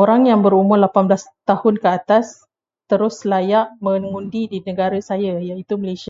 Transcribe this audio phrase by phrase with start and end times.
[0.00, 2.26] Orang yang berumur lapan belas tahun ke atas
[2.90, 5.98] terus layak mengundi di negara saya iaitu Malaysia.